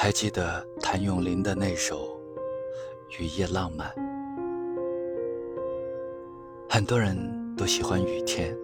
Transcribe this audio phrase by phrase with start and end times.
[0.00, 2.20] 还记得谭咏麟的那首
[3.20, 3.88] 《雨夜浪漫》。
[6.70, 7.18] 很多人
[7.56, 8.56] 都喜欢雨天，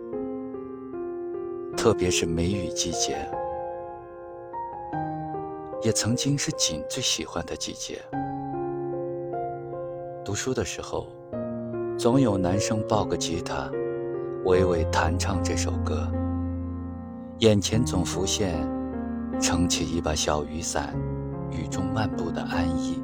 [1.77, 3.29] 特别是梅雨季节，
[5.83, 8.01] 也曾经是锦最喜欢的季节。
[10.25, 11.09] 读书的时候，
[11.99, 13.69] 总有男生抱个吉他，
[14.45, 16.09] 娓娓弹唱这首歌，
[17.41, 18.55] 眼前总浮现
[19.41, 20.95] 撑起一把小雨伞。
[21.55, 23.01] 雨中漫步的安逸。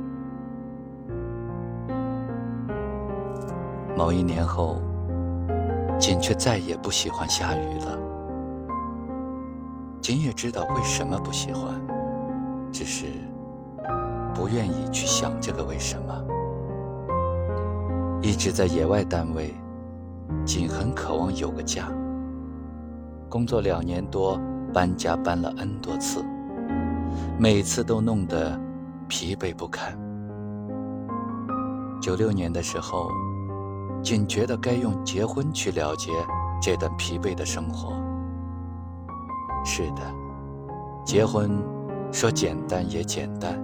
[3.96, 4.76] 某一年后，
[5.98, 7.98] 锦却再也不喜欢下雨了。
[10.00, 11.74] 锦也知道为什么不喜欢，
[12.72, 13.06] 只是
[14.34, 16.24] 不愿意去想这个为什么。
[18.22, 19.54] 一直在野外单位，
[20.44, 21.88] 锦很渴望有个家。
[23.28, 24.40] 工作两年多，
[24.72, 26.24] 搬家搬了 N 多次。
[27.42, 28.60] 每次都弄得
[29.08, 29.98] 疲惫不堪。
[31.98, 33.10] 九六年的时候，
[34.02, 36.12] 仅觉得该用结婚去了结
[36.60, 37.94] 这段疲惫的生活。
[39.64, 40.02] 是的，
[41.02, 41.50] 结婚
[42.12, 43.58] 说简单也简单，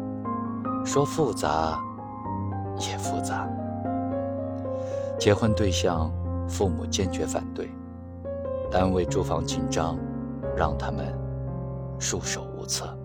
[0.83, 1.79] 说复杂
[2.79, 3.47] 也复杂。
[5.19, 6.11] 结婚对象
[6.49, 7.71] 父母坚决反对，
[8.71, 9.99] 单位住房紧张，
[10.57, 11.15] 让他们
[11.99, 12.97] 束手无策。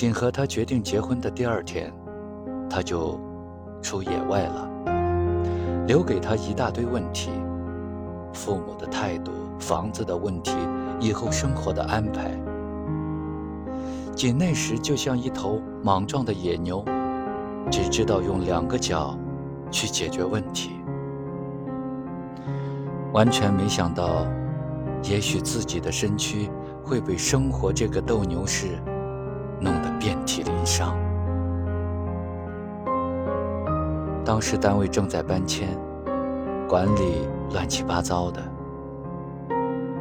[0.00, 1.92] 仅和他决定结婚的第二天，
[2.70, 3.20] 他就
[3.82, 4.66] 出野外了，
[5.86, 7.30] 留给他一大堆问题：
[8.32, 10.56] 父母的态度、房子的问题、
[11.00, 12.30] 以后生活的安排。
[14.16, 16.82] 仅那时就像一头莽撞的野牛，
[17.70, 19.18] 只知道用两个脚
[19.70, 20.70] 去解决问题，
[23.12, 24.26] 完全没想到，
[25.02, 26.50] 也许自己的身躯
[26.82, 28.78] 会被生活这个斗牛士。
[29.62, 30.96] 弄得遍体鳞伤。
[34.24, 35.68] 当时单位正在搬迁，
[36.66, 38.42] 管理乱七八糟的，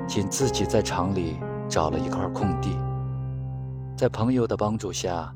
[0.08, 2.80] 仅自己在厂里找了一块空地，
[3.98, 5.30] 在朋友的帮助下，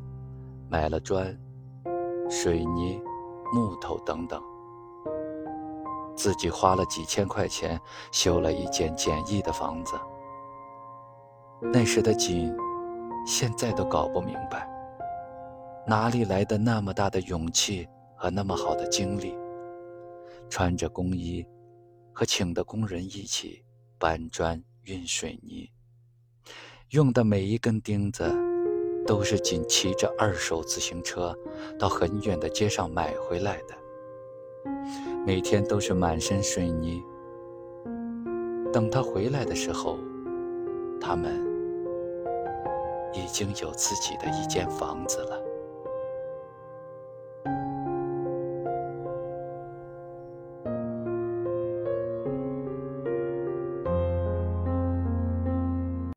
[0.70, 1.38] 买了砖、
[2.30, 3.02] 水泥、
[3.54, 4.42] 木头等等，
[6.16, 7.78] 自己花了几千块钱
[8.14, 9.96] 修了一间简易的房子。
[11.60, 12.56] 那时的景。
[13.26, 14.68] 现在都搞不明白，
[15.88, 19.34] 哪里来的那么大的勇气和那么好的精力，
[20.50, 21.46] 穿着工衣，
[22.12, 23.64] 和请的工人一起
[23.98, 25.70] 搬砖运水泥，
[26.90, 28.30] 用的每一根钉子，
[29.08, 31.34] 都是仅骑着二手自行车
[31.80, 33.76] 到很远的街上买回来的，
[35.26, 37.02] 每天都是满身水泥。
[38.74, 39.98] 等他回来的时候，
[41.00, 41.53] 他们。
[43.14, 45.63] 已经有自己的一间房子了。